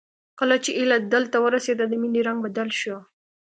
کله 0.39 0.55
چې 0.63 0.69
هيله 0.79 0.97
دلته 1.13 1.37
ورسېده 1.41 1.83
د 1.87 1.93
مينې 2.01 2.21
رنګ 2.27 2.39
بدل 2.45 2.69
شو 2.79 2.97